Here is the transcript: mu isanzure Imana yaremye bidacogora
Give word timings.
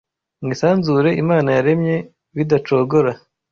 mu 0.41 0.47
isanzure 0.55 1.09
Imana 1.23 1.49
yaremye 1.57 1.95
bidacogora 2.35 3.11